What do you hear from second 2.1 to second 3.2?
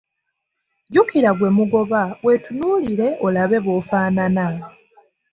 weetunuulire